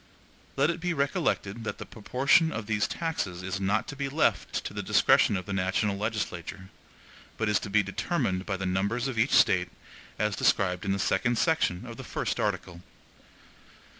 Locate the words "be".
0.79-0.95, 3.95-4.09, 7.69-7.83